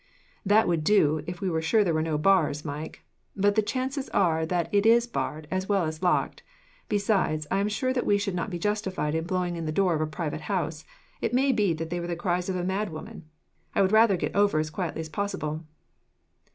"That 0.43 0.67
would 0.67 0.83
do, 0.83 1.21
if 1.27 1.41
we 1.41 1.49
were 1.51 1.61
sure 1.61 1.81
that 1.81 1.85
there 1.85 1.93
were 1.93 2.01
no 2.01 2.17
bars, 2.17 2.65
Mike; 2.65 3.03
but 3.35 3.53
the 3.53 3.61
chances 3.61 4.09
are 4.09 4.47
that 4.47 4.67
it 4.73 4.83
is 4.87 5.05
barred, 5.05 5.47
as 5.51 5.69
well 5.69 5.85
as 5.85 6.01
locked. 6.01 6.41
Besides, 6.89 7.45
I 7.51 7.59
am 7.59 7.67
sure 7.69 7.93
that 7.93 8.03
we 8.03 8.17
should 8.17 8.33
not 8.33 8.49
be 8.49 8.57
justified 8.57 9.13
in 9.13 9.25
blowing 9.25 9.57
in 9.57 9.65
the 9.67 9.71
door 9.71 9.93
of 9.93 10.01
a 10.01 10.07
private 10.07 10.41
house. 10.41 10.85
It 11.21 11.35
may 11.35 11.51
be 11.51 11.73
that 11.73 11.91
they 11.91 11.99
were 11.99 12.07
the 12.07 12.15
cries 12.15 12.49
of 12.49 12.55
a 12.55 12.63
mad 12.63 12.89
woman. 12.89 13.25
I 13.75 13.83
would 13.83 13.91
rather 13.91 14.17
get 14.17 14.35
over 14.35 14.57
as 14.57 14.71
quietly 14.71 15.01
as 15.01 15.09
possible." 15.09 15.65